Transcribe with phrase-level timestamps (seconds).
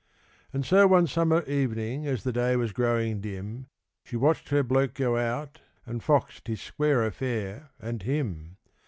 [0.51, 3.67] And so one summer evening, as the day was growing dim,
[4.03, 8.57] She watched her bloke go out, and foxed his square affair and him.